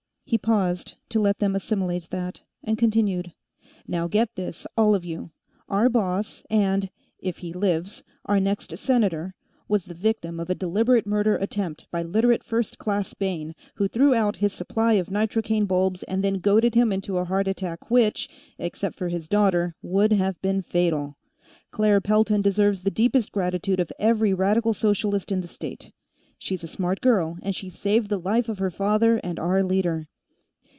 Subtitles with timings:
[0.23, 3.33] He paused, to let them assimilate that, and continued:
[3.85, 5.31] "Now get this, all of you!
[5.67, 6.89] Our boss, and
[7.19, 9.35] if he lives our next senator,
[9.67, 14.15] was the victim of a deliberate murder attempt, by Literate First Class Bayne, who threw
[14.15, 18.29] out his supply of nitrocaine bulbs and then goaded him into a heart attack which,
[18.57, 21.17] except for his daughter, would have been fatal.
[21.71, 25.91] Claire Pelton deserves the deepest gratitude of every Radical Socialist in the state.
[26.37, 30.07] She's a smart girl, and she saved the life of her father and our leader.